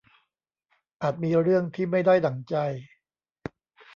[1.01, 2.55] อาจมีเรื่องที่ไม่ได้ดั่งใจ